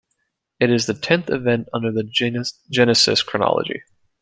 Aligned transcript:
It 0.59 0.71
is 0.71 0.87
the 0.87 0.95
tenth 0.95 1.29
event 1.29 1.69
under 1.75 1.91
the 1.91 2.01
Genesis 2.03 3.21
chronology. 3.21 3.83